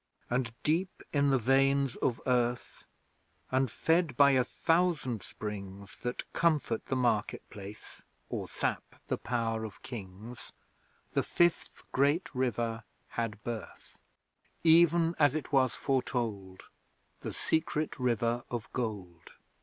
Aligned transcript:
And, 0.31 0.51
deep 0.63 1.03
in 1.13 1.29
the 1.29 1.37
veins 1.37 1.95
of 1.97 2.19
Earth, 2.25 2.85
And, 3.51 3.69
fed 3.69 4.17
by 4.17 4.31
a 4.31 4.43
thousand 4.43 5.21
springs 5.21 5.95
That 5.99 6.23
comfort 6.33 6.87
the 6.87 6.95
market 6.95 7.47
place, 7.51 8.01
Or 8.27 8.47
sap 8.47 8.83
the 9.09 9.19
power 9.19 9.63
of 9.63 9.83
Kings, 9.83 10.53
The 11.13 11.21
Fifth 11.21 11.83
Great 11.91 12.33
River 12.33 12.83
had 13.09 13.43
birth, 13.43 13.99
Even 14.63 15.13
as 15.19 15.35
it 15.35 15.51
was 15.51 15.75
foretold 15.75 16.63
The 17.19 17.31
Secret 17.31 17.99
River 17.99 18.43
of 18.49 18.67
Gold! 18.73 19.33